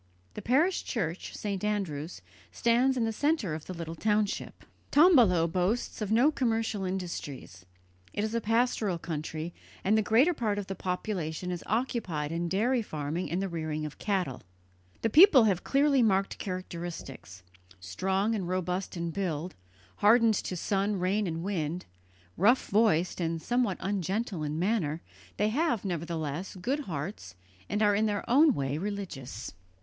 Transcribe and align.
The 0.33 0.41
parish 0.41 0.83
church, 0.83 1.35
St. 1.35 1.63
Andrew's, 1.63 2.23
stands 2.51 2.97
in 2.97 3.03
the 3.05 3.13
centre 3.13 3.53
of 3.53 3.67
the 3.67 3.73
little 3.75 3.93
township. 3.93 4.65
Tombolo 4.89 5.45
boasts 5.45 6.01
of 6.01 6.11
no 6.11 6.31
commercial 6.31 6.85
industries; 6.85 7.67
it 8.11 8.23
is 8.23 8.33
a 8.33 8.41
pastoral 8.41 8.97
country, 8.97 9.53
and 9.83 9.95
the 9.95 10.01
greater 10.01 10.33
part 10.33 10.57
of 10.57 10.65
the 10.65 10.73
population 10.73 11.51
is 11.51 11.63
occupied 11.67 12.31
in 12.31 12.49
dairy 12.49 12.81
farming 12.81 13.29
and 13.29 13.43
the 13.43 13.47
rearing 13.47 13.85
of 13.85 13.99
cattle. 13.99 14.41
The 15.03 15.11
people 15.11 15.43
have 15.43 15.63
clearly 15.63 16.01
marked 16.01 16.39
characteristics; 16.39 17.43
strong 17.79 18.33
and 18.33 18.47
robust 18.49 18.97
in 18.97 19.11
build, 19.11 19.53
hardened 19.97 20.33
to 20.33 20.57
sun, 20.57 20.95
rain, 20.97 21.27
and 21.27 21.43
wind, 21.43 21.85
rough 22.37 22.69
voiced 22.69 23.21
and 23.21 23.39
somewhat 23.39 23.77
ungentle 23.79 24.41
in 24.41 24.57
manner, 24.57 25.03
they 25.37 25.49
have, 25.49 25.85
nevertheless, 25.85 26.55
good 26.55 26.79
hearts 26.89 27.35
and 27.69 27.83
are 27.83 27.93
in 27.93 28.07
their 28.07 28.27
own 28.27 28.55
way 28.55 28.79
religious. 28.79 29.53